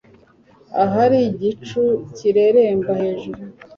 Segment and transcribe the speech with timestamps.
[0.83, 1.81] Ahari igicu
[2.15, 3.41] kireremba hejuru